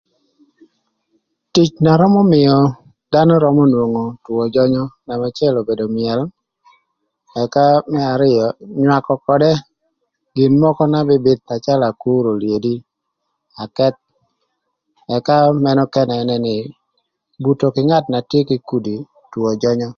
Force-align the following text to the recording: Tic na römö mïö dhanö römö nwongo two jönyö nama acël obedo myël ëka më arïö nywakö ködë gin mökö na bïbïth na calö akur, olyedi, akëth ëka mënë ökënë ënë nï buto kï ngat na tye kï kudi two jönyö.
Tic 1.53 1.71
na 1.85 1.93
römö 2.01 2.21
mïö 2.31 2.55
dhanö 3.11 3.35
römö 3.45 3.63
nwongo 3.71 4.03
two 4.23 4.41
jönyö 4.53 4.83
nama 5.07 5.27
acël 5.29 5.55
obedo 5.61 5.85
myël 5.95 6.21
ëka 7.41 7.65
më 7.91 8.01
arïö 8.13 8.45
nywakö 8.81 9.13
ködë 9.25 9.51
gin 10.35 10.53
mökö 10.63 10.83
na 10.93 10.99
bïbïth 11.09 11.43
na 11.49 11.55
calö 11.65 11.83
akur, 11.89 12.23
olyedi, 12.33 12.75
akëth 13.63 13.99
ëka 15.17 15.37
mënë 15.63 15.81
ökënë 15.85 16.13
ënë 16.21 16.37
nï 16.45 16.55
buto 17.43 17.67
kï 17.75 17.81
ngat 17.87 18.05
na 18.09 18.19
tye 18.29 18.41
kï 18.49 18.57
kudi 18.69 18.95
two 19.31 19.49
jönyö. 19.63 19.89